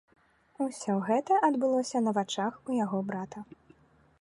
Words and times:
Усё 0.65 0.95
гэта 1.09 1.37
адбылося 1.49 1.97
на 2.07 2.11
вачах 2.19 2.53
у 2.69 2.79
яго 2.83 2.99
брата. 3.13 3.39